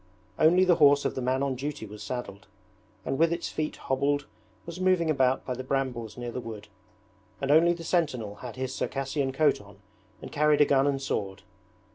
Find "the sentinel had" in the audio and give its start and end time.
7.73-8.55